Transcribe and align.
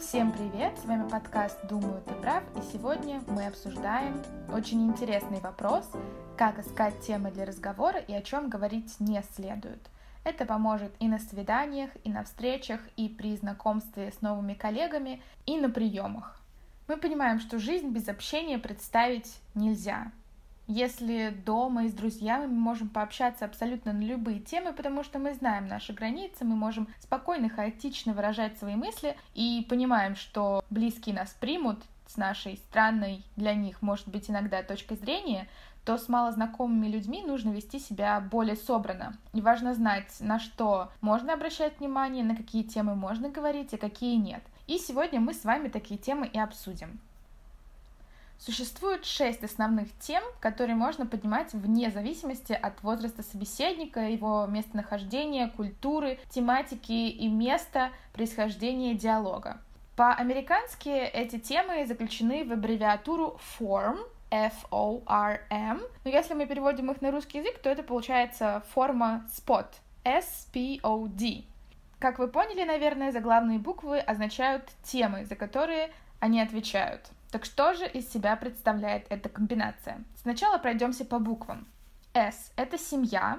Всем 0.00 0.32
привет! 0.32 0.78
С 0.78 0.86
вами 0.86 1.06
подкаст 1.06 1.58
«Думаю, 1.68 2.00
ты 2.00 2.14
прав» 2.14 2.42
и 2.56 2.72
сегодня 2.72 3.22
мы 3.26 3.46
обсуждаем 3.46 4.22
очень 4.50 4.86
интересный 4.86 5.40
вопрос, 5.40 5.86
как 6.38 6.58
искать 6.58 6.98
темы 7.00 7.30
для 7.30 7.44
разговора 7.44 7.98
и 7.98 8.14
о 8.14 8.22
чем 8.22 8.48
говорить 8.48 8.98
не 8.98 9.22
следует. 9.34 9.90
Это 10.24 10.46
поможет 10.46 10.90
и 11.00 11.06
на 11.06 11.18
свиданиях, 11.18 11.90
и 12.02 12.08
на 12.10 12.24
встречах, 12.24 12.80
и 12.96 13.10
при 13.10 13.36
знакомстве 13.36 14.10
с 14.10 14.22
новыми 14.22 14.54
коллегами, 14.54 15.22
и 15.44 15.58
на 15.58 15.68
приемах. 15.68 16.40
Мы 16.88 16.96
понимаем, 16.96 17.38
что 17.38 17.58
жизнь 17.58 17.90
без 17.90 18.08
общения 18.08 18.58
представить 18.58 19.38
нельзя, 19.54 20.12
если 20.70 21.30
дома 21.44 21.84
и 21.84 21.88
с 21.88 21.92
друзьями 21.92 22.46
мы 22.46 22.54
можем 22.54 22.88
пообщаться 22.88 23.44
абсолютно 23.44 23.92
на 23.92 24.02
любые 24.02 24.38
темы, 24.38 24.72
потому 24.72 25.02
что 25.02 25.18
мы 25.18 25.34
знаем 25.34 25.66
наши 25.66 25.92
границы, 25.92 26.44
мы 26.44 26.54
можем 26.54 26.86
спокойно, 27.00 27.48
хаотично 27.48 28.12
выражать 28.12 28.56
свои 28.56 28.76
мысли 28.76 29.16
и 29.34 29.66
понимаем, 29.68 30.14
что 30.14 30.64
близкие 30.70 31.16
нас 31.16 31.36
примут 31.40 31.82
с 32.06 32.16
нашей 32.16 32.56
странной 32.56 33.24
для 33.34 33.54
них, 33.54 33.82
может 33.82 34.06
быть, 34.06 34.30
иногда 34.30 34.62
точкой 34.62 34.96
зрения, 34.96 35.48
то 35.84 35.98
с 35.98 36.08
малознакомыми 36.08 36.86
людьми 36.86 37.24
нужно 37.26 37.50
вести 37.50 37.80
себя 37.80 38.20
более 38.20 38.54
собрано. 38.54 39.16
И 39.32 39.40
важно 39.40 39.74
знать, 39.74 40.18
на 40.20 40.38
что 40.38 40.92
можно 41.00 41.32
обращать 41.32 41.80
внимание, 41.80 42.22
на 42.22 42.36
какие 42.36 42.62
темы 42.62 42.94
можно 42.94 43.28
говорить, 43.28 43.74
а 43.74 43.78
какие 43.78 44.14
нет. 44.14 44.42
И 44.68 44.78
сегодня 44.78 45.18
мы 45.18 45.34
с 45.34 45.42
вами 45.42 45.66
такие 45.66 45.98
темы 45.98 46.28
и 46.28 46.38
обсудим. 46.38 47.00
Существует 48.40 49.04
шесть 49.04 49.44
основных 49.44 49.88
тем, 49.98 50.22
которые 50.40 50.74
можно 50.74 51.04
поднимать 51.04 51.52
вне 51.52 51.90
зависимости 51.90 52.54
от 52.54 52.82
возраста 52.82 53.22
собеседника, 53.22 54.00
его 54.00 54.46
местонахождения, 54.46 55.48
культуры, 55.48 56.18
тематики 56.30 56.90
и 56.90 57.28
места 57.28 57.90
происхождения 58.14 58.94
диалога. 58.94 59.60
По-американски 59.94 60.88
эти 60.88 61.38
темы 61.38 61.84
заключены 61.86 62.46
в 62.46 62.52
аббревиатуру 62.52 63.38
FORM, 63.58 63.98
F-O-R-M, 64.30 65.82
но 66.04 66.10
если 66.10 66.32
мы 66.32 66.46
переводим 66.46 66.90
их 66.90 67.02
на 67.02 67.10
русский 67.10 67.38
язык, 67.38 67.58
то 67.58 67.68
это 67.68 67.82
получается 67.82 68.62
форма 68.72 69.26
SPOT, 69.36 69.66
S-P-O-D. 70.04 71.44
Как 71.98 72.18
вы 72.18 72.28
поняли, 72.28 72.64
наверное, 72.64 73.12
заглавные 73.12 73.58
буквы 73.58 73.98
означают 73.98 74.64
темы, 74.82 75.26
за 75.26 75.36
которые 75.36 75.90
они 76.20 76.40
отвечают. 76.40 77.10
Так 77.30 77.44
что 77.44 77.74
же 77.74 77.86
из 77.86 78.10
себя 78.10 78.34
представляет 78.36 79.06
эта 79.08 79.28
комбинация? 79.28 80.02
Сначала 80.16 80.58
пройдемся 80.58 81.04
по 81.04 81.18
буквам. 81.18 81.68
S— 82.12 82.52
это 82.56 82.76
семья, 82.76 83.38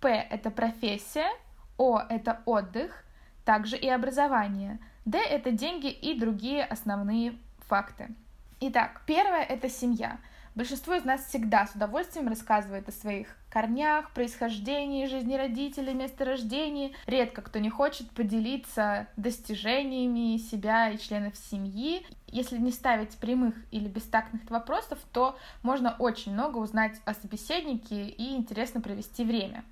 P— 0.00 0.08
это 0.30 0.50
профессия, 0.50 1.30
O— 1.78 1.98
это 2.10 2.42
отдых, 2.44 3.04
также 3.44 3.76
и 3.76 3.88
образование, 3.88 4.78
D— 5.06 5.18
это 5.18 5.50
деньги 5.50 5.90
и 5.90 6.18
другие 6.18 6.62
основные 6.64 7.38
факты. 7.60 8.14
Итак, 8.60 9.02
первое— 9.06 9.42
это 9.48 9.70
семья— 9.70 10.18
Большинство 10.54 10.94
из 10.94 11.04
нас 11.04 11.24
всегда 11.24 11.66
с 11.66 11.74
удовольствием 11.74 12.28
рассказывает 12.28 12.86
о 12.86 12.92
своих 12.92 13.28
корнях, 13.48 14.10
происхождении, 14.10 15.06
жизни 15.06 15.34
родителей, 15.34 15.94
месторождении. 15.94 16.94
Редко 17.06 17.40
кто 17.40 17.58
не 17.58 17.70
хочет 17.70 18.10
поделиться 18.10 19.08
достижениями 19.16 20.36
себя 20.36 20.90
и 20.90 20.98
членов 20.98 21.36
семьи. 21.36 22.06
Если 22.26 22.58
не 22.58 22.70
ставить 22.70 23.16
прямых 23.16 23.54
или 23.70 23.88
бестактных 23.88 24.42
вопросов, 24.50 24.98
то 25.12 25.38
можно 25.62 25.96
очень 25.98 26.34
много 26.34 26.58
узнать 26.58 27.00
о 27.06 27.14
собеседнике 27.14 28.08
и 28.08 28.36
интересно 28.36 28.82
провести 28.82 29.24
время. 29.24 29.64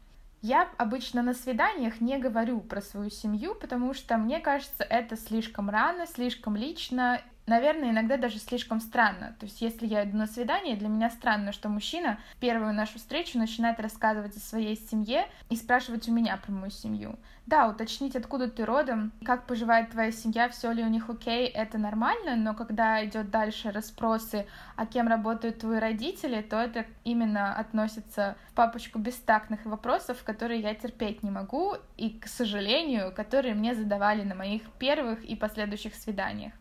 Я 0.43 0.71
обычно 0.79 1.23
на 1.23 1.35
свиданиях 1.35 2.01
не 2.01 2.17
говорю 2.17 2.61
про 2.61 2.81
свою 2.81 3.11
семью, 3.11 3.55
потому 3.55 3.93
что 3.93 4.17
мне 4.17 4.41
кажется, 4.41 4.83
это 4.83 5.19
слишком 5.19 5.69
рано, 5.69 6.07
слишком 6.07 6.57
лично, 6.57 7.21
наверное, 7.51 7.91
иногда 7.91 8.17
даже 8.17 8.39
слишком 8.39 8.81
странно. 8.81 9.35
То 9.39 9.47
есть, 9.47 9.61
если 9.61 9.87
я 9.87 10.05
иду 10.05 10.17
на 10.17 10.27
свидание, 10.27 10.77
для 10.77 10.89
меня 10.89 11.11
странно, 11.11 11.53
что 11.53 11.69
мужчина 11.69 12.19
первую 12.39 12.73
нашу 12.73 12.99
встречу 12.99 13.39
начинает 13.39 13.81
рассказывать 13.81 14.37
о 14.37 14.41
своей 14.41 14.77
семье 14.77 15.27
и 15.51 15.57
спрашивать 15.57 16.09
у 16.09 16.13
меня 16.13 16.37
про 16.37 16.53
мою 16.53 16.71
семью. 16.71 17.19
Да, 17.47 17.67
уточнить, 17.67 18.15
откуда 18.15 18.49
ты 18.49 18.65
родом, 18.65 19.11
как 19.25 19.47
поживает 19.47 19.91
твоя 19.91 20.13
семья, 20.13 20.49
все 20.49 20.71
ли 20.71 20.85
у 20.85 20.89
них 20.89 21.11
окей, 21.11 21.49
это 21.49 21.79
нормально, 21.79 22.37
но 22.37 22.55
когда 22.55 23.05
идет 23.05 23.31
дальше 23.31 23.73
расспросы, 23.73 24.47
а 24.77 24.87
кем 24.87 25.09
работают 25.09 25.59
твои 25.59 25.81
родители, 25.81 26.43
то 26.43 26.57
это 26.57 26.87
именно 27.03 27.53
относится 27.57 28.37
в 28.51 28.55
папочку 28.55 29.01
бестактных 29.01 29.65
вопросов, 29.65 30.23
которые 30.23 30.61
я 30.61 30.75
терпеть 30.77 31.25
не 31.25 31.31
могу, 31.33 31.75
и, 31.97 32.11
к 32.11 32.29
сожалению, 32.29 33.13
которые 33.13 33.55
мне 33.55 33.75
задавали 33.75 34.23
на 34.23 34.37
моих 34.37 34.63
первых 34.79 35.25
и 35.25 35.35
последующих 35.35 35.97
свиданиях. 35.97 36.53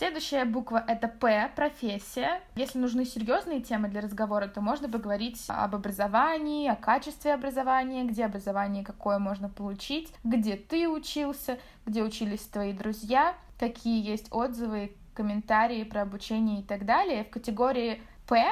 Следующая 0.00 0.46
буква— 0.46 0.82
это 0.88 1.08
П, 1.08 1.50
профессия. 1.54 2.40
Если 2.56 2.78
нужны 2.78 3.04
серьезные 3.04 3.60
темы 3.60 3.88
для 3.88 4.00
разговора, 4.00 4.48
то 4.48 4.62
можно 4.62 4.88
поговорить 4.88 5.38
об 5.48 5.74
образовании, 5.74 6.70
о 6.70 6.74
качестве 6.74 7.34
образования, 7.34 8.04
где 8.04 8.24
образование 8.24 8.82
какое 8.82 9.18
можно 9.18 9.50
получить, 9.50 10.10
где 10.24 10.56
ты 10.56 10.88
учился, 10.88 11.58
где 11.84 12.02
учились 12.02 12.40
твои 12.40 12.72
друзья, 12.72 13.34
какие 13.58 14.02
есть 14.02 14.32
отзывы, 14.32 14.96
комментарии 15.12 15.84
про 15.84 16.00
обучение 16.00 16.60
и 16.60 16.64
так 16.64 16.86
далее. 16.86 17.24
В 17.24 17.28
категории 17.28 18.00
П 18.26 18.42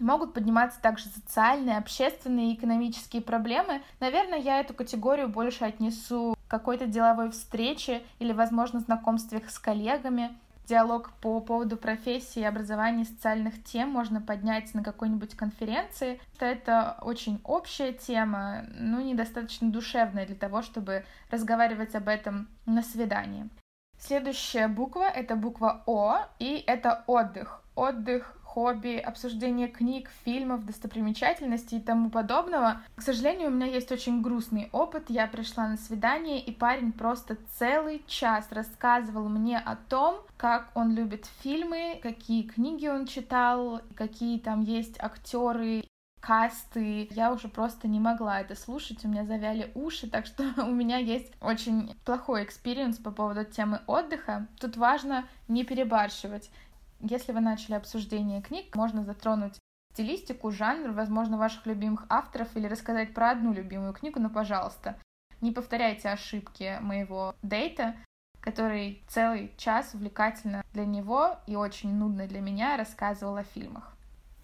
могут 0.00 0.34
подниматься 0.34 0.82
также 0.82 1.04
социальные, 1.04 1.78
общественные 1.78 2.50
и 2.50 2.54
экономические 2.56 3.22
проблемы. 3.22 3.80
Наверное, 4.00 4.40
я 4.40 4.58
эту 4.58 4.74
категорию 4.74 5.28
больше 5.28 5.66
отнесу 5.66 6.36
к 6.48 6.50
какой-то 6.50 6.88
деловой 6.88 7.30
встрече 7.30 8.02
или, 8.18 8.32
возможно, 8.32 8.80
знакомствах 8.80 9.48
с 9.48 9.58
коллегами. 9.60 10.36
Диалог 10.66 11.12
по 11.20 11.40
поводу 11.40 11.76
профессии, 11.76 12.42
образования, 12.42 13.04
социальных 13.04 13.62
тем 13.62 13.90
можно 13.90 14.20
поднять 14.20 14.74
на 14.74 14.82
какой-нибудь 14.82 15.36
конференции. 15.36 16.20
Это 16.40 16.98
очень 17.02 17.40
общая 17.44 17.92
тема, 17.92 18.64
ну, 18.74 19.00
недостаточно 19.00 19.70
душевная 19.70 20.26
для 20.26 20.34
того, 20.34 20.62
чтобы 20.62 21.04
разговаривать 21.30 21.94
об 21.94 22.08
этом 22.08 22.48
на 22.66 22.82
свидании. 22.82 23.48
Следующая 23.98 24.66
буква— 24.66 25.04
это 25.14 25.36
буква 25.36 25.84
О, 25.86 26.18
и 26.40 26.64
это 26.66 27.04
отдых. 27.06 27.62
Отдых 27.76 28.35
хобби, 28.56 28.96
обсуждение 28.96 29.68
книг, 29.68 30.10
фильмов, 30.24 30.64
достопримечательностей 30.64 31.76
и 31.76 31.82
тому 31.82 32.08
подобного. 32.08 32.80
К 32.96 33.02
сожалению, 33.02 33.48
у 33.48 33.50
меня 33.50 33.66
есть 33.66 33.92
очень 33.92 34.22
грустный 34.22 34.70
опыт. 34.72 35.10
Я 35.10 35.26
пришла 35.26 35.68
на 35.68 35.76
свидание, 35.76 36.40
и 36.40 36.52
парень 36.52 36.92
просто 36.92 37.36
целый 37.58 38.02
час 38.06 38.48
рассказывал 38.50 39.28
мне 39.28 39.58
о 39.58 39.76
том, 39.76 40.22
как 40.38 40.70
он 40.74 40.94
любит 40.94 41.26
фильмы, 41.42 42.00
какие 42.02 42.44
книги 42.44 42.88
он 42.88 43.04
читал, 43.04 43.82
какие 43.94 44.38
там 44.38 44.62
есть 44.62 44.98
актеры 45.00 45.84
касты. 46.26 47.08
Я 47.12 47.32
уже 47.32 47.48
просто 47.48 47.86
не 47.88 48.00
могла 48.00 48.40
это 48.40 48.54
слушать, 48.56 49.04
у 49.04 49.08
меня 49.08 49.24
завяли 49.24 49.70
уши, 49.74 50.08
так 50.08 50.26
что 50.26 50.44
у 50.62 50.70
меня 50.70 50.96
есть 50.96 51.30
очень 51.40 51.94
плохой 52.04 52.44
experience 52.44 52.96
по 52.96 53.10
поводу 53.10 53.44
темы 53.44 53.80
отдыха. 53.86 54.46
Тут 54.58 54.76
важно 54.76 55.28
не 55.46 55.64
перебарщивать. 55.64 56.50
Если 57.00 57.32
вы 57.32 57.40
начали 57.40 57.74
обсуждение 57.74 58.42
книг, 58.42 58.74
можно 58.74 59.04
затронуть 59.04 59.58
стилистику, 59.92 60.50
жанр, 60.50 60.90
возможно, 60.92 61.38
ваших 61.38 61.66
любимых 61.66 62.04
авторов 62.08 62.54
или 62.54 62.66
рассказать 62.66 63.14
про 63.14 63.30
одну 63.30 63.52
любимую 63.52 63.92
книгу, 63.92 64.20
но, 64.20 64.28
пожалуйста, 64.28 64.98
не 65.40 65.52
повторяйте 65.52 66.08
ошибки 66.08 66.78
моего 66.80 67.34
дейта, 67.42 67.94
который 68.40 69.02
целый 69.08 69.52
час 69.56 69.94
увлекательно 69.94 70.64
для 70.72 70.84
него 70.84 71.38
и 71.46 71.56
очень 71.56 71.94
нудно 71.94 72.26
для 72.26 72.40
меня 72.40 72.76
рассказывал 72.76 73.36
о 73.36 73.42
фильмах. 73.42 73.96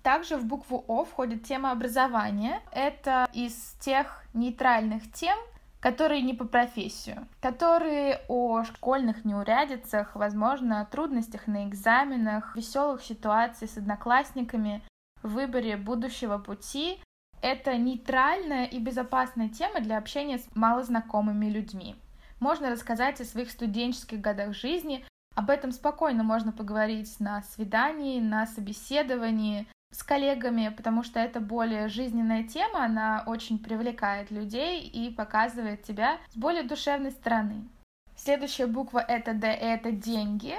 Также 0.03 0.37
в 0.37 0.45
букву 0.45 0.85
О 0.89 1.05
входит 1.05 1.45
тема 1.45 1.71
образования. 1.71 2.61
Это 2.73 3.29
из 3.33 3.55
тех 3.81 4.25
нейтральных 4.35 5.13
тем, 5.13 5.39
которые 5.83 6.23
не 6.23 6.33
по 6.33 6.45
профессию, 6.45 7.27
которые 7.41 8.21
о 8.29 8.63
школьных 8.63 9.25
неурядицах, 9.25 10.15
возможно, 10.15 10.89
трудностях 10.91 11.49
на 11.49 11.67
экзаменах, 11.67 12.55
веселых 12.55 13.03
ситуациях 13.03 13.69
с 13.73 13.77
одноклассниками, 13.77 14.81
выборе 15.25 15.77
будущего 15.77 16.39
пути. 16.39 17.01
Это 17.43 17.77
нейтральная 17.77 18.67
и 18.67 18.79
безопасная 18.79 19.49
тема 19.49 19.81
для 19.81 19.99
общения 19.99 20.39
с 20.39 20.47
малознакомыми 20.55 21.47
людьми. 21.47 21.97
Можно 22.39 22.71
рассказать 22.71 23.21
о 23.21 23.25
своих 23.25 23.51
студенческих 23.51 24.21
годах 24.21 24.55
жизни, 24.55 25.05
об 25.35 25.51
этом 25.51 25.73
спокойно 25.73 26.23
можно 26.23 26.53
поговорить 26.53 27.19
на 27.19 27.43
свидании, 27.43 28.21
на 28.21 28.47
собеседовании, 28.47 29.67
с 29.93 30.03
коллегами, 30.03 30.73
потому 30.75 31.05
что 31.05 31.21
это 31.21 31.39
более 31.39 31.89
жизненная 31.89 32.45
тема, 32.45 32.85
она 32.85 33.23
очень 33.27 33.59
привлекает 33.59 34.31
людей 34.31 34.81
и 34.81 35.11
показывает 35.11 35.83
тебя 35.83 36.19
с 36.33 36.37
более 36.37 36.65
душевной 36.65 37.13
стороны. 37.13 37.69
Следующая 38.17 38.67
буква 38.67 38.99
это 38.99 39.35
Д, 39.35 39.47
это 39.47 39.93
деньги, 39.93 40.57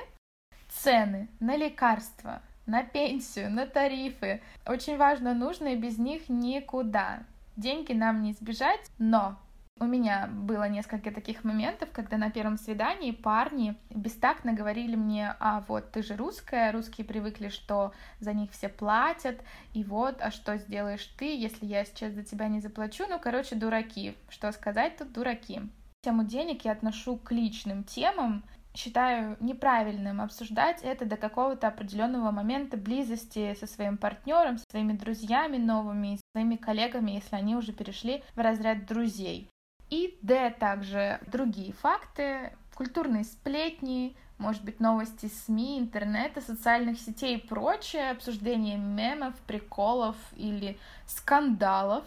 цены 0.70 1.28
на 1.40 1.56
лекарства, 1.56 2.42
на 2.66 2.84
пенсию, 2.84 3.52
на 3.52 3.66
тарифы. 3.66 4.42
Очень 4.66 4.98
важно, 4.98 5.34
нужно 5.34 5.70
и 5.70 5.76
без 5.76 5.98
них 5.98 6.30
никуда. 6.30 7.24
Деньги 7.56 7.94
нам 7.94 8.22
не 8.22 8.32
избежать, 8.32 8.90
но 8.98 9.38
У 9.80 9.86
меня 9.86 10.30
было 10.32 10.70
несколько 10.70 11.12
таких 11.12 11.44
моментов, 11.44 11.90
когда 11.92 12.18
на 12.18 12.32
первом 12.32 12.58
свидании 12.58 13.12
парни 13.12 13.76
бестактно 13.90 14.54
говорили 14.54 14.96
мне, 14.96 15.36
а 15.40 15.62
вот 15.68 15.92
ты 15.92 16.04
же 16.04 16.16
русская, 16.16 16.72
русские 16.72 17.06
привыкли, 17.06 17.50
что 17.50 17.92
за 18.20 18.34
них 18.34 18.52
все 18.52 18.70
платят, 18.70 19.42
и 19.74 19.84
вот, 19.84 20.22
а 20.22 20.32
что 20.32 20.58
сделаешь 20.58 21.06
ты, 21.18 21.36
если 21.36 21.66
я 21.66 21.84
сейчас 21.84 22.14
за 22.14 22.24
тебя 22.24 22.48
не 22.48 22.62
заплачу? 22.62 23.06
Ну, 23.10 23.20
короче, 23.20 23.56
дураки. 23.56 24.16
Что 24.30 24.54
сказать 24.54 24.96
тут 24.98 25.12
дураки? 25.12 25.62
Тему 26.02 26.24
денег 26.24 26.64
я 26.66 26.72
отношу 26.72 27.18
к 27.18 27.32
личным 27.32 27.84
темам, 27.84 28.44
считаю 28.76 29.38
неправильным 29.40 30.22
обсуждать 30.22 30.82
это 30.82 31.06
до 31.06 31.18
какого-то 31.18 31.68
определенного 31.68 32.32
момента 32.32 32.78
близости 32.78 33.56
со 33.60 33.68
своим 33.68 33.98
партнером, 33.98 34.58
со 34.58 34.66
своими 34.72 34.94
друзьями 34.94 35.58
новыми, 35.58 36.20
своими 36.32 36.56
коллегами, 36.56 37.12
если 37.12 37.36
они 37.36 37.56
уже 37.56 37.72
перешли 37.72 38.24
в 38.36 38.40
разряд 38.40 38.86
друзей. 38.86 39.50
И 39.90 40.18
Д 40.22 40.50
также 40.60 41.20
другие 41.28 41.74
факты, 41.74 42.56
культурные 42.76 43.24
сплетни, 43.24 44.16
может 44.38 44.64
быть, 44.64 44.80
новости 44.80 45.28
СМИ, 45.28 45.80
интернета, 45.80 46.42
социальных 46.42 47.00
сетей 47.00 47.38
и 47.38 47.48
прочее, 47.48 48.12
обсуждение 48.12 48.78
мемов, 48.78 49.36
приколов 49.48 50.16
или 50.36 50.78
скандалов. 51.06 52.04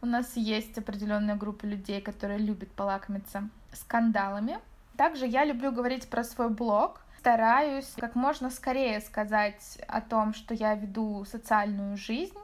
У 0.00 0.06
нас 0.06 0.36
есть 0.36 0.76
определенная 0.78 1.36
группа 1.36 1.64
людей, 1.64 2.00
которые 2.00 2.38
любят 2.38 2.70
полакомиться 2.72 3.48
скандалами. 3.72 4.58
Также 4.96 5.26
я 5.26 5.44
люблю 5.44 5.72
говорить 5.72 6.08
про 6.08 6.24
свой 6.24 6.48
блог, 6.48 7.02
стараюсь 7.18 7.92
как 7.96 8.14
можно 8.14 8.50
скорее 8.50 9.00
сказать 9.00 9.78
о 9.88 10.00
том, 10.00 10.32
что 10.32 10.54
я 10.54 10.74
веду 10.74 11.24
социальную 11.24 11.96
жизнь. 11.96 12.38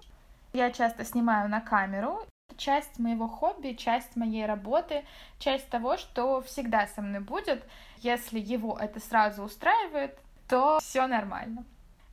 Я 0.52 0.70
часто 0.70 1.04
снимаю 1.04 1.48
на 1.48 1.60
камеру 1.60 2.20
часть 2.62 2.98
моего 2.98 3.26
хобби, 3.26 3.72
часть 3.72 4.14
моей 4.14 4.46
работы, 4.46 5.04
часть 5.38 5.68
того, 5.68 5.96
что 5.96 6.40
всегда 6.42 6.86
со 6.86 7.02
мной 7.02 7.20
будет. 7.20 7.64
Если 7.98 8.38
его 8.38 8.78
это 8.78 9.00
сразу 9.00 9.42
устраивает, 9.42 10.16
то 10.48 10.78
все 10.80 11.06
нормально. 11.08 11.64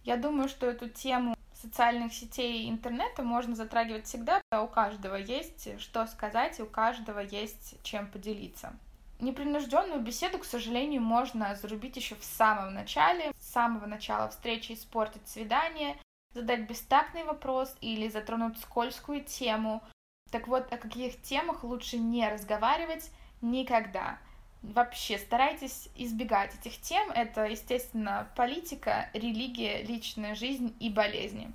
Я 0.03 0.17
думаю, 0.17 0.49
что 0.49 0.65
эту 0.65 0.89
тему 0.89 1.35
социальных 1.53 2.13
сетей 2.13 2.63
и 2.63 2.69
интернета 2.69 3.21
можно 3.21 3.55
затрагивать 3.55 4.07
всегда. 4.07 4.41
У 4.51 4.67
каждого 4.67 5.15
есть 5.15 5.79
что 5.79 6.07
сказать, 6.07 6.59
и 6.59 6.63
у 6.63 6.65
каждого 6.65 7.19
есть 7.19 7.75
чем 7.83 8.07
поделиться. 8.07 8.73
Непринужденную 9.19 9.99
беседу, 9.99 10.39
к 10.39 10.45
сожалению, 10.45 11.01
можно 11.01 11.55
зарубить 11.55 11.97
еще 11.97 12.15
в 12.15 12.23
самом 12.23 12.73
начале, 12.73 13.33
с 13.39 13.51
самого 13.51 13.85
начала 13.85 14.29
встречи 14.29 14.71
испортить 14.71 15.27
свидание, 15.27 15.97
задать 16.33 16.67
бестактный 16.67 17.23
вопрос 17.23 17.75
или 17.81 18.07
затронуть 18.07 18.57
скользкую 18.59 19.23
тему, 19.25 19.83
так 20.31 20.47
вот, 20.47 20.71
о 20.71 20.77
каких 20.77 21.21
темах 21.21 21.63
лучше 21.63 21.97
не 21.97 22.27
разговаривать 22.29 23.11
никогда. 23.41 24.19
Вообще 24.61 25.17
старайтесь 25.17 25.89
избегать 25.95 26.53
этих 26.55 26.81
тем. 26.81 27.09
Это, 27.11 27.45
естественно, 27.45 28.29
политика, 28.35 29.09
религия, 29.13 29.83
личная 29.83 30.35
жизнь 30.35 30.75
и 30.79 30.89
болезни. 30.89 31.53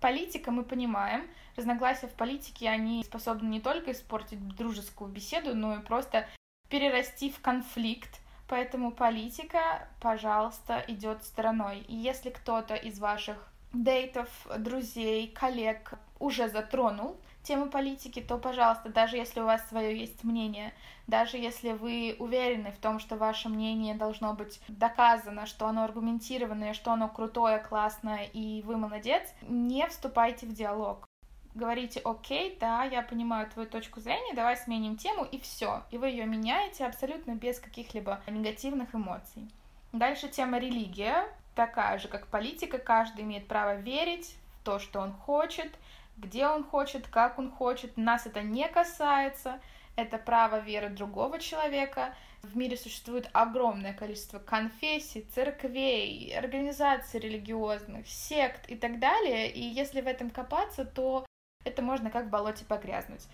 Политика, 0.00 0.50
мы 0.50 0.64
понимаем, 0.64 1.28
разногласия 1.56 2.08
в 2.08 2.14
политике, 2.14 2.68
они 2.68 3.04
способны 3.04 3.48
не 3.48 3.60
только 3.60 3.92
испортить 3.92 4.44
дружескую 4.56 5.10
беседу, 5.10 5.54
но 5.54 5.76
и 5.76 5.82
просто 5.82 6.26
перерасти 6.68 7.30
в 7.30 7.40
конфликт. 7.40 8.20
Поэтому 8.48 8.90
политика, 8.90 9.88
пожалуйста, 10.00 10.82
идет 10.88 11.22
стороной. 11.22 11.80
И 11.86 11.94
если 11.94 12.30
кто-то 12.30 12.74
из 12.74 12.98
ваших 12.98 13.52
дейтов, 13.72 14.28
друзей, 14.58 15.28
коллег 15.28 15.92
уже 16.18 16.48
затронул 16.48 17.16
тему 17.42 17.66
политики, 17.66 18.20
то, 18.20 18.38
пожалуйста, 18.38 18.88
даже 18.88 19.16
если 19.16 19.40
у 19.40 19.46
вас 19.46 19.66
свое 19.68 19.98
есть 19.98 20.24
мнение, 20.24 20.72
даже 21.06 21.36
если 21.36 21.72
вы 21.72 22.16
уверены 22.18 22.70
в 22.72 22.78
том, 22.78 22.98
что 22.98 23.16
ваше 23.16 23.48
мнение 23.48 23.94
должно 23.94 24.34
быть 24.34 24.60
доказано, 24.68 25.46
что 25.46 25.66
оно 25.66 25.84
аргументированное, 25.84 26.74
что 26.74 26.92
оно 26.92 27.08
крутое, 27.08 27.58
классное 27.58 28.24
и 28.32 28.62
вы 28.62 28.76
молодец, 28.76 29.22
не 29.42 29.86
вступайте 29.88 30.46
в 30.46 30.52
диалог. 30.52 31.08
Говорите, 31.54 32.00
окей, 32.04 32.56
да, 32.60 32.84
я 32.84 33.02
понимаю 33.02 33.50
твою 33.50 33.68
точку 33.68 33.98
зрения, 34.00 34.34
давай 34.34 34.56
сменим 34.56 34.96
тему, 34.96 35.24
и 35.24 35.40
все. 35.40 35.82
И 35.90 35.98
вы 35.98 36.08
ее 36.08 36.24
меняете 36.24 36.86
абсолютно 36.86 37.32
без 37.32 37.58
каких-либо 37.58 38.20
негативных 38.28 38.94
эмоций. 38.94 39.50
Дальше 39.92 40.28
тема 40.28 40.58
религия, 40.58 41.26
такая 41.56 41.98
же, 41.98 42.06
как 42.06 42.28
политика, 42.28 42.78
каждый 42.78 43.24
имеет 43.24 43.48
право 43.48 43.74
верить 43.74 44.36
в 44.60 44.64
то, 44.64 44.78
что 44.78 45.00
он 45.00 45.12
хочет, 45.12 45.72
где 46.20 46.46
он 46.46 46.64
хочет, 46.64 47.08
как 47.08 47.38
он 47.38 47.50
хочет. 47.50 47.96
Нас 47.96 48.26
это 48.26 48.42
не 48.42 48.68
касается. 48.68 49.60
Это 49.96 50.18
право 50.18 50.60
веры 50.60 50.88
другого 50.88 51.38
человека. 51.38 52.14
В 52.42 52.56
мире 52.56 52.76
существует 52.76 53.28
огромное 53.32 53.92
количество 53.92 54.38
конфессий, 54.38 55.26
церквей, 55.34 56.34
организаций 56.36 57.20
религиозных, 57.20 58.06
сект 58.08 58.68
и 58.70 58.76
так 58.76 58.98
далее. 58.98 59.50
И 59.50 59.60
если 59.60 60.00
в 60.00 60.06
этом 60.06 60.30
копаться, 60.30 60.84
то 60.84 61.26
это 61.64 61.82
можно 61.82 62.10
как 62.10 62.26
в 62.26 62.30
болоте 62.30 62.64
погрязнуть. 62.64 63.26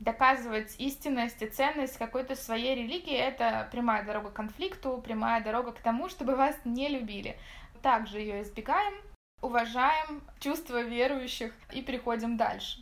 Доказывать 0.00 0.74
истинность 0.78 1.40
и 1.40 1.46
ценность 1.46 1.96
какой-то 1.96 2.34
своей 2.36 2.74
религии— 2.74 3.16
это 3.16 3.68
прямая 3.70 4.04
дорога 4.04 4.30
к 4.30 4.34
конфликту, 4.34 5.00
прямая 5.02 5.42
дорога 5.42 5.72
к 5.72 5.78
тому, 5.78 6.08
чтобы 6.08 6.36
вас 6.36 6.56
не 6.64 6.88
любили. 6.88 7.38
Также 7.80 8.18
ее 8.18 8.42
избегаем, 8.42 8.94
уважаем 9.44 10.22
чувства 10.40 10.80
верующих 10.80 11.52
и 11.72 11.82
переходим 11.82 12.36
дальше. 12.36 12.78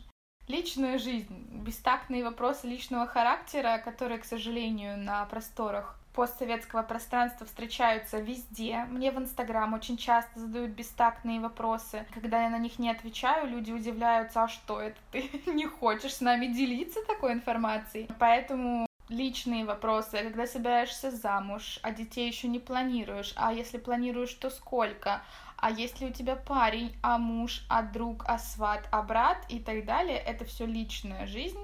Личная 0.47 0.97
жизнь, 0.97 1.61
бестактные 1.63 2.23
вопросы 2.23 2.67
личного 2.67 3.07
характера, 3.07 3.81
которые, 3.83 4.19
к 4.19 4.25
сожалению, 4.25 4.97
на 4.97 5.25
просторах 5.25 5.99
постсоветского 6.13 6.83
пространства 6.83 7.45
встречаются 7.45 8.19
везде. 8.19 8.85
Мне 8.89 9.11
в 9.11 9.17
Инстаграм 9.17 9.73
очень 9.73 9.97
часто 9.97 10.39
задают 10.39 10.71
бестактные 10.71 11.39
вопросы. 11.39 12.05
Когда 12.13 12.43
я 12.43 12.49
на 12.49 12.59
них 12.59 12.77
не 12.77 12.91
отвечаю, 12.91 13.47
люди 13.47 13.71
удивляются, 13.71 14.43
а 14.43 14.47
что 14.47 14.79
это 14.79 14.97
ты 15.11 15.29
не 15.47 15.65
хочешь 15.65 16.15
с 16.15 16.21
нами 16.21 16.47
делиться 16.47 16.99
такой 17.07 17.33
информацией? 17.33 18.07
Поэтому 18.19 18.85
личные 19.09 19.65
вопросы, 19.65 20.17
когда 20.17 20.47
собираешься 20.47 21.11
замуж, 21.11 21.79
а 21.81 21.91
детей 21.91 22.27
еще 22.27 22.47
не 22.47 22.59
планируешь, 22.59 23.33
а 23.35 23.53
если 23.53 23.77
планируешь, 23.77 24.33
то 24.33 24.49
сколько, 24.49 25.21
а 25.57 25.71
есть 25.71 26.01
ли 26.01 26.07
у 26.07 26.11
тебя 26.11 26.35
парень, 26.35 26.95
а 27.01 27.17
муж, 27.17 27.65
а 27.69 27.81
друг, 27.81 28.23
а 28.27 28.37
сват, 28.37 28.87
а 28.91 29.01
брат 29.01 29.45
и 29.49 29.59
так 29.59 29.85
далее, 29.85 30.17
это 30.17 30.45
все 30.45 30.65
личная 30.65 31.25
жизнь. 31.25 31.59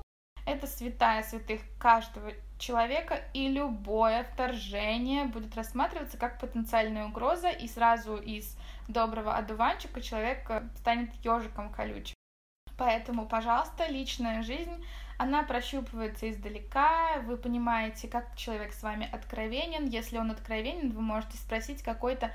Это 0.46 0.66
святая 0.66 1.22
святых 1.22 1.62
каждого 1.80 2.31
человека, 2.58 3.22
и 3.34 3.50
любое 3.50 4.24
вторжение 4.24 5.26
будет 5.26 5.56
рассматриваться 5.56 6.18
как 6.18 6.40
потенциальная 6.40 7.06
угроза, 7.06 7.50
и 7.50 7.68
сразу 7.68 8.16
из 8.16 8.58
доброго 8.88 9.36
одуванчика 9.36 10.02
человек 10.02 10.50
э, 10.50 10.68
станет 10.78 11.14
ежиком 11.24 11.72
колючим. 11.72 12.16
Поэтому, 12.80 13.28
пожалуйста, 13.28 13.88
личная 13.88 14.42
жизнь, 14.42 14.86
она 15.18 15.44
прощупывается 15.44 16.31
издалека, 16.31 17.19
вы 17.26 17.36
понимаете, 17.36 18.07
как 18.07 18.38
человек 18.38 18.71
с 18.71 18.81
вами 18.81 19.09
откровенен. 19.12 19.86
Если 19.86 20.18
он 20.18 20.31
откровенен, 20.31 20.92
вы 20.92 21.02
можете 21.02 21.38
спросить 21.38 21.83
какой-то 21.83 22.31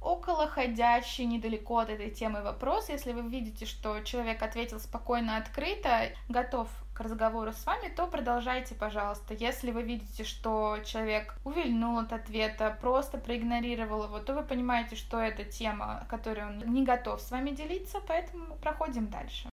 околоходящий 0.00 1.24
недалеко 1.24 1.78
от 1.78 1.90
этой 1.90 2.12
темы 2.12 2.42
вопрос. 2.42 2.88
Если 2.88 3.12
вы 3.12 3.28
видите, 3.28 3.66
что 3.66 3.98
человек 4.04 4.40
ответил 4.44 4.78
спокойно, 4.78 5.36
открыто, 5.36 6.12
готов 6.28 6.68
к 6.94 7.00
разговору 7.00 7.52
с 7.52 7.66
вами, 7.66 7.88
то 7.88 8.06
продолжайте, 8.06 8.76
пожалуйста. 8.76 9.34
Если 9.34 9.72
вы 9.72 9.82
видите, 9.82 10.22
что 10.22 10.78
человек 10.84 11.34
увильнул 11.44 11.98
от 11.98 12.12
ответа, 12.12 12.78
просто 12.80 13.18
проигнорировал 13.18 14.04
его, 14.04 14.20
то 14.20 14.34
вы 14.34 14.44
понимаете, 14.44 14.94
что 14.94 15.18
это 15.18 15.42
тема, 15.42 16.06
которой 16.08 16.46
он 16.46 16.58
не 16.72 16.84
готов 16.84 17.20
с 17.20 17.32
вами 17.32 17.50
делиться, 17.50 17.98
поэтому 18.06 18.54
проходим 18.58 19.08
дальше. 19.08 19.49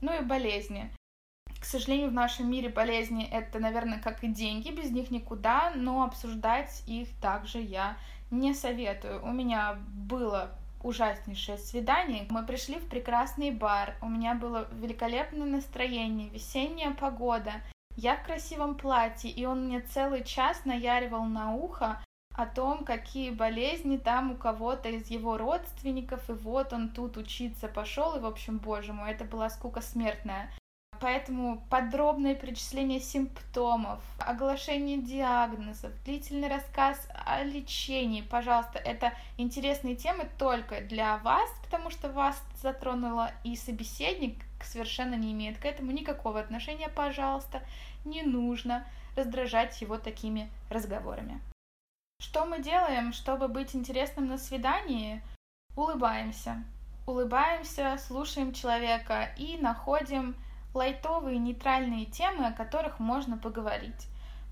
Ну 0.00 0.18
и 0.18 0.24
болезни. 0.24 0.90
К 1.60 1.64
сожалению, 1.64 2.10
в 2.10 2.14
нашем 2.14 2.50
мире 2.50 2.68
болезни 2.68 3.28
это, 3.28 3.58
наверное, 3.58 3.98
как 3.98 4.22
и 4.22 4.28
деньги, 4.28 4.70
без 4.70 4.90
них 4.90 5.10
никуда, 5.10 5.72
но 5.74 6.04
обсуждать 6.04 6.82
их 6.86 7.08
также 7.20 7.58
я 7.58 7.96
не 8.30 8.54
советую. 8.54 9.24
У 9.24 9.32
меня 9.32 9.78
было 9.88 10.50
ужаснейшее 10.82 11.58
свидание. 11.58 12.26
Мы 12.30 12.44
пришли 12.44 12.76
в 12.76 12.88
прекрасный 12.88 13.50
бар. 13.50 13.96
У 14.02 14.08
меня 14.08 14.34
было 14.34 14.68
великолепное 14.72 15.46
настроение, 15.46 16.28
весенняя 16.28 16.92
погода. 16.92 17.52
Я 17.96 18.16
в 18.16 18.24
красивом 18.24 18.74
платье, 18.74 19.30
и 19.30 19.46
он 19.46 19.64
мне 19.66 19.80
целый 19.80 20.22
час 20.22 20.64
наяривал 20.64 21.24
на 21.24 21.54
ухо 21.54 22.02
о 22.36 22.44
том, 22.44 22.84
какие 22.84 23.30
болезни 23.30 23.96
там 23.96 24.32
у 24.32 24.36
кого-то 24.36 24.90
из 24.90 25.08
его 25.08 25.38
родственников, 25.38 26.28
и 26.28 26.34
вот 26.34 26.72
он 26.74 26.90
тут 26.90 27.16
учиться 27.16 27.66
пошел, 27.66 28.14
и, 28.14 28.20
в 28.20 28.26
общем, 28.26 28.58
боже 28.58 28.92
мой, 28.92 29.12
это 29.12 29.24
была 29.24 29.48
скука 29.48 29.80
смертная. 29.80 30.52
Поэтому 31.00 31.62
подробное 31.70 32.34
перечисление 32.34 33.00
симптомов, 33.00 34.00
оглашение 34.18 34.98
диагнозов, 34.98 35.92
длительный 36.04 36.48
рассказ 36.48 37.08
о 37.12 37.42
лечении, 37.42 38.22
пожалуйста, 38.22 38.78
это 38.78 39.12
интересные 39.36 39.94
темы 39.94 40.26
только 40.38 40.80
для 40.80 41.18
вас, 41.18 41.50
потому 41.64 41.90
что 41.90 42.10
вас 42.10 42.42
затронуло, 42.62 43.30
и 43.44 43.56
собеседник 43.56 44.38
совершенно 44.62 45.14
не 45.14 45.32
имеет 45.32 45.58
к 45.58 45.64
этому 45.64 45.90
никакого 45.90 46.40
отношения, 46.40 46.88
пожалуйста, 46.88 47.62
не 48.04 48.22
нужно 48.22 48.86
раздражать 49.16 49.80
его 49.80 49.98
такими 49.98 50.50
разговорами. 50.70 51.40
Что 52.18 52.44
мы 52.44 52.60
делаем, 52.60 53.12
чтобы 53.12 53.48
быть 53.48 53.74
интересным 53.74 54.26
на 54.26 54.36
свидании? 54.36 55.22
Улыбаемся. 55.76 56.64
Улыбаемся, 57.06 57.98
слушаем 58.06 58.52
человека 58.52 59.30
и 59.38 59.56
находим 59.56 60.34
лайтовые 60.74 61.38
нейтральные 61.38 62.06
темы, 62.06 62.46
о 62.46 62.52
которых 62.52 62.98
можно 62.98 63.38
поговорить. 63.38 64.08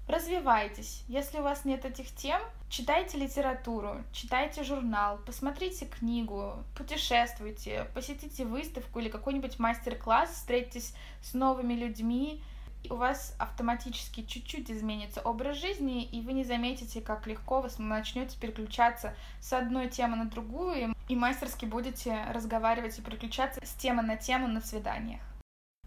Развивайтесь. 0.09 1.05
Если 1.09 1.39
у 1.39 1.43
вас 1.43 1.65
нет 1.65 1.85
этих 1.85 2.15
тем, 2.15 2.41
читайте 2.69 3.19
литературу, 3.19 4.03
читайте 4.13 4.63
журнал, 4.63 5.19
посмотрите 5.25 5.87
книгу, 5.87 6.63
путешествуйте, 6.77 7.87
посетите 7.95 8.45
выставку 8.45 8.99
или 8.99 9.09
какой-нибудь 9.09 9.59
мастер-класс, 9.59 10.31
встретитесь 10.31 10.95
с 11.23 11.33
новыми 11.35 11.75
людьми. 11.75 12.43
У 12.91 12.97
вас 12.97 13.35
автоматически 13.39 14.23
чуть-чуть 14.23 14.71
изменится 14.71 15.21
образ 15.21 15.57
жизни, 15.57 16.05
и 16.05 16.21
вы 16.21 16.33
не 16.33 16.45
заметите, 16.45 17.01
как 17.01 17.27
легко 17.27 17.61
вы 17.61 17.69
начнете 17.79 18.39
переключаться 18.39 19.15
с 19.41 19.53
одной 19.53 19.89
темы 19.89 20.17
на 20.17 20.27
другую, 20.27 20.95
и 21.09 21.17
мастерски 21.17 21.65
будете 21.65 22.25
разговаривать 22.31 22.99
и 22.99 23.03
переключаться 23.03 23.61
с 23.65 23.73
темы 23.75 24.03
на 24.03 24.17
тему 24.17 24.49
на 24.49 24.61
свиданиях. 24.61 25.21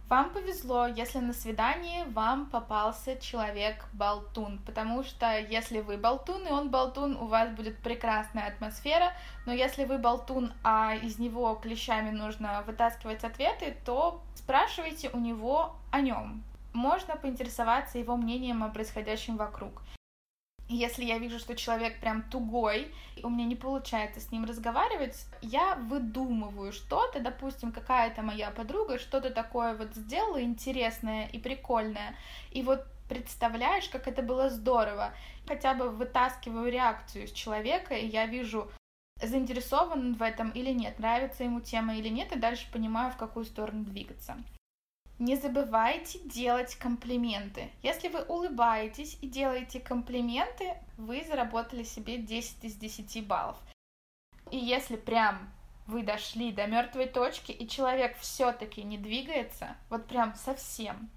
Вам 0.09 0.29
повезло, 0.29 0.87
если 0.87 1.19
на 1.19 1.33
свидании 1.33 2.05
вам 2.13 2.45
попался 2.45 3.19
человек-болтун, 3.19 4.59
потому 4.65 5.03
что 5.03 5.37
если 5.37 5.81
вы 5.81 5.97
болтун 5.97 6.47
и 6.47 6.49
он 6.49 6.69
болтун, 6.69 7.17
у 7.17 7.27
вас 7.27 7.49
будет 7.49 7.77
прекрасная 7.79 8.47
атмосфера, 8.47 9.11
но 9.45 9.51
если 9.51 9.83
вы 9.83 9.97
болтун, 9.97 10.53
а 10.63 10.95
из 10.95 11.19
него 11.19 11.53
клещами 11.55 12.11
нужно 12.11 12.63
вытаскивать 12.65 13.25
ответы, 13.25 13.75
то 13.85 14.21
спрашивайте 14.35 15.09
у 15.09 15.19
него 15.19 15.75
о 15.91 15.99
нем. 15.99 16.41
Можно 16.77 17.15
поинтересоваться 17.15 17.97
его 17.97 18.15
мнением 18.15 18.63
о 18.63 18.69
происходящем 18.69 19.35
вокруг. 19.35 19.81
Если 20.69 21.05
я 21.05 21.17
вижу, 21.17 21.39
что 21.39 21.55
человек 21.55 21.99
прям 21.99 22.21
тугой, 22.29 22.93
и 23.15 23.23
у 23.23 23.29
меня 23.29 23.45
не 23.45 23.55
получается 23.55 24.19
с 24.19 24.31
ним 24.31 24.45
разговаривать, 24.45 25.25
я 25.41 25.73
выдумываю 25.73 26.71
что-то, 26.71 27.19
допустим, 27.19 27.71
какая-то 27.71 28.21
моя 28.21 28.51
подруга 28.51 28.99
что-то 28.99 29.31
такое 29.31 29.75
вот 29.75 29.95
сделала 29.95 30.39
интересное 30.39 31.25
и 31.29 31.39
прикольное, 31.39 32.15
и 32.51 32.61
вот 32.61 32.85
представляешь, 33.09 33.89
как 33.89 34.07
это 34.07 34.21
было 34.21 34.51
здорово. 34.51 35.15
Хотя 35.47 35.73
бы 35.73 35.89
вытаскиваю 35.89 36.71
реакцию 36.71 37.23
из 37.23 37.31
человека, 37.31 37.95
и 37.95 38.05
я 38.05 38.27
вижу, 38.27 38.69
заинтересован 39.19 40.13
в 40.13 40.21
этом 40.21 40.51
или 40.51 40.73
нет, 40.73 40.99
нравится 40.99 41.43
ему 41.43 41.59
тема 41.59 41.95
или 41.95 42.09
нет, 42.09 42.35
и 42.35 42.39
дальше 42.39 42.71
понимаю, 42.71 43.11
в 43.11 43.17
какую 43.17 43.45
сторону 43.45 43.83
двигаться. 43.83 44.37
Не 45.19 45.35
забывайте 45.35 46.19
делать 46.19 46.75
комплименты. 46.75 47.71
Если 47.81 48.07
вы 48.07 48.21
улыбаетесь 48.21 49.17
и 49.19 49.27
делаете 49.27 49.79
комплименты, 49.79 50.75
вы 50.95 51.23
заработали 51.27 51.81
себе 51.81 52.17
10 52.17 52.63
из 52.63 52.75
10 52.75 53.25
баллов. 53.25 53.57
И 54.51 54.57
если 54.57 54.95
прям 54.95 55.49
вы 55.87 56.03
дошли 56.03 56.51
до 56.51 56.67
мертвой 56.67 57.07
точки, 57.07 57.51
и 57.51 57.67
человек 57.67 58.15
все-таки 58.19 58.83
не 58.83 58.99
двигается, 58.99 59.75
вот 59.89 60.05
прям 60.05 60.35
совсем, 60.35 61.09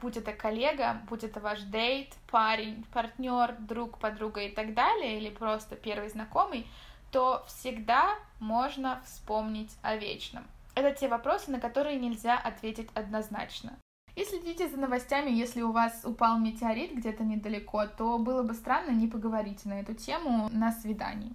будь 0.00 0.16
это 0.16 0.32
коллега, 0.32 1.00
будь 1.08 1.22
это 1.22 1.38
ваш 1.38 1.60
дейт, 1.60 2.14
парень, 2.28 2.84
партнер, 2.92 3.54
друг, 3.60 3.98
подруга 3.98 4.42
и 4.42 4.50
так 4.50 4.74
далее, 4.74 5.18
или 5.18 5.30
просто 5.30 5.76
первый 5.76 6.08
знакомый, 6.08 6.66
то 7.12 7.44
всегда 7.46 8.16
можно 8.40 9.00
вспомнить 9.06 9.70
о 9.82 9.94
вечном. 9.94 10.44
Это 10.76 10.92
те 10.92 11.08
вопросы, 11.08 11.50
на 11.50 11.58
которые 11.58 11.98
нельзя 11.98 12.36
ответить 12.36 12.90
однозначно. 12.94 13.78
И 14.14 14.24
следите 14.24 14.68
за 14.68 14.76
новостями, 14.76 15.30
если 15.30 15.62
у 15.62 15.72
вас 15.72 16.02
упал 16.04 16.38
метеорит 16.38 16.94
где-то 16.94 17.24
недалеко, 17.24 17.86
то 17.86 18.18
было 18.18 18.42
бы 18.42 18.52
странно 18.52 18.90
не 18.90 19.08
поговорить 19.08 19.64
на 19.64 19.80
эту 19.80 19.94
тему 19.94 20.50
на 20.52 20.72
свидании. 20.72 21.32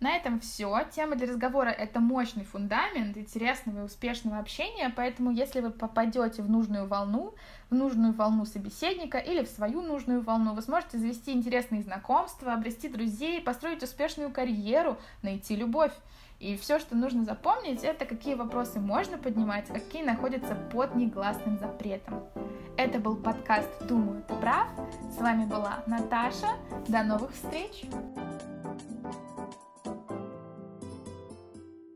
На 0.00 0.14
этом 0.14 0.38
все. 0.38 0.86
Тема 0.94 1.16
для 1.16 1.26
разговора— 1.26 1.68
это 1.78 1.98
мощный 1.98 2.44
фундамент 2.44 3.16
интересного 3.16 3.80
и 3.80 3.84
успешного 3.84 4.38
общения, 4.38 4.92
поэтому 4.94 5.30
если 5.30 5.60
вы 5.60 5.70
попадете 5.70 6.42
в 6.42 6.50
нужную 6.50 6.86
волну, 6.86 7.34
в 7.68 7.74
нужную 7.74 8.12
волну 8.12 8.44
собеседника 8.44 9.18
или 9.18 9.42
в 9.42 9.48
свою 9.48 9.80
нужную 9.80 10.20
волну, 10.20 10.54
вы 10.54 10.62
сможете 10.62 10.98
завести 10.98 11.32
интересные 11.32 11.82
знакомства, 11.82 12.52
обрести 12.52 12.88
друзей, 12.88 13.40
построить 13.40 13.82
успешную 13.82 14.30
карьеру, 14.30 14.98
найти 15.22 15.56
любовь. 15.56 15.92
И 16.38 16.56
все, 16.56 16.78
что 16.78 16.94
нужно 16.94 17.24
запомнить, 17.24 17.82
это 17.82 18.04
какие 18.04 18.34
вопросы 18.34 18.78
можно 18.78 19.18
поднимать, 19.18 19.68
а 19.70 19.74
какие 19.74 20.04
находятся 20.04 20.54
под 20.72 20.94
негласным 20.94 21.58
запретом. 21.58 22.22
Это 22.76 23.00
был 23.00 23.16
подкаст 23.16 23.68
«Думаю, 23.88 24.22
ты 24.22 24.34
прав». 24.36 24.68
С 25.12 25.20
вами 25.20 25.46
была 25.46 25.82
Наташа. 25.86 26.50
До 26.86 27.02
новых 27.02 27.32
встреч! 27.32 27.82